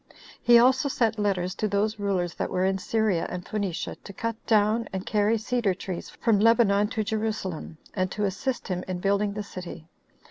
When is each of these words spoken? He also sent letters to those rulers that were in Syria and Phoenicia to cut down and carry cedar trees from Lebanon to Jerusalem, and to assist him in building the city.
He 0.41 0.57
also 0.57 0.89
sent 0.89 1.19
letters 1.19 1.53
to 1.53 1.67
those 1.67 1.99
rulers 1.99 2.33
that 2.33 2.49
were 2.49 2.65
in 2.65 2.79
Syria 2.79 3.27
and 3.29 3.47
Phoenicia 3.47 3.97
to 4.03 4.13
cut 4.13 4.35
down 4.47 4.89
and 4.91 5.05
carry 5.05 5.37
cedar 5.37 5.75
trees 5.75 6.09
from 6.09 6.39
Lebanon 6.39 6.87
to 6.87 7.03
Jerusalem, 7.03 7.77
and 7.93 8.09
to 8.09 8.25
assist 8.25 8.67
him 8.67 8.83
in 8.87 8.97
building 8.97 9.33
the 9.33 9.43
city. 9.43 9.85